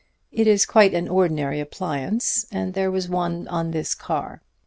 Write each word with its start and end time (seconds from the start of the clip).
It 0.31 0.47
is 0.47 0.65
quite 0.65 0.95
an 0.95 1.07
ordinary 1.07 1.59
appliance, 1.59 2.47
and 2.51 2.73
there 2.73 2.89
was 2.89 3.07
one 3.07 3.47
on 3.49 3.69
this 3.69 3.93
car. 3.93 4.41